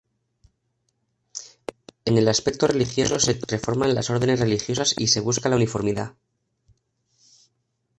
[2.05, 6.15] En el aspecto religioso se reforman las órdenes religiosas y se busca la uniformidad.